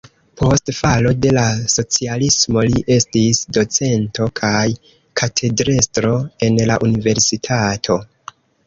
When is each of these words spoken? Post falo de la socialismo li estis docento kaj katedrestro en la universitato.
Post 0.39 0.69
falo 0.77 1.11
de 1.25 1.33
la 1.37 1.43
socialismo 1.73 2.65
li 2.71 2.81
estis 2.97 3.43
docento 3.59 4.29
kaj 4.43 4.65
katedrestro 5.23 6.19
en 6.49 6.63
la 6.73 6.83
universitato. 6.91 8.05